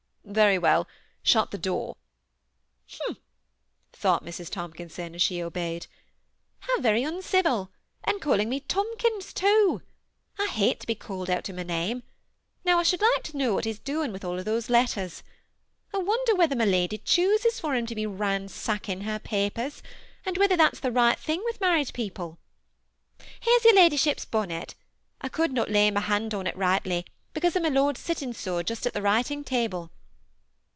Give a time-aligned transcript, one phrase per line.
[0.23, 0.87] Very well;
[1.23, 1.97] shut the door."
[2.89, 3.17] ^ Umph!"
[3.91, 4.49] thought Mrs.
[4.49, 7.71] Tomkinson, as she obeyed $ THE SEMI ATTACHED COUPLE; T9 hdw very uncivil;
[8.05, 9.81] and calling me Tomkins, too
[10.39, 12.03] I T hate to be called out of my name.
[12.63, 15.21] Now I sboald like to know what he 's doing of with all those letters.
[15.93, 19.83] I wonder whether my lady chooses for him to be ran sacking her papers,
[20.25, 22.37] and whether thaf s the right thing with married people.
[23.41, 24.75] Here's your ladyship's bonnet
[25.19, 28.61] I could not lay my hand on it rightly, because of my lord's sitting so
[28.63, 29.91] just at the writing table."